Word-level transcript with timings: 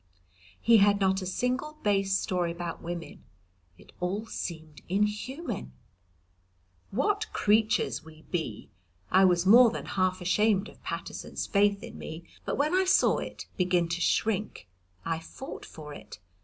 He 0.59 0.77
had 0.77 0.99
not 0.99 1.21
a 1.21 1.27
single 1.27 1.73
base 1.83 2.17
story 2.17 2.51
about 2.51 2.81
women. 2.81 3.23
It 3.77 3.91
all 3.99 4.25
seemed 4.25 4.81
inhuman. 4.89 5.73
What 6.89 7.31
creatures 7.33 8.03
we 8.03 8.23
be! 8.31 8.71
I 9.11 9.25
was 9.25 9.45
more 9.45 9.69
than 9.69 9.85
half 9.85 10.19
ashamed 10.19 10.69
of 10.69 10.81
Paterson's 10.81 11.45
faith 11.45 11.83
in 11.83 11.99
me, 11.99 12.23
but 12.45 12.57
when 12.57 12.73
I 12.73 12.83
saw 12.85 13.19
it 13.19 13.45
begin 13.57 13.87
to 13.89 14.01
shrink 14.01 14.67
I 15.05 15.19
fought 15.19 15.65
for 15.67 15.93
it. 15.93 16.17